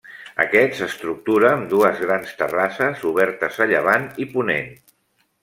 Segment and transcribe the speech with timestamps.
[0.43, 4.69] Aquest s'estructura amb dues grans terrasses obertes a llevant i ponent.